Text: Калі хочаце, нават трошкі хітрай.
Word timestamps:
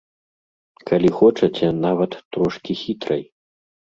Калі 0.91 1.09
хочаце, 1.17 1.69
нават 1.85 2.11
трошкі 2.37 2.79
хітрай. 2.83 3.23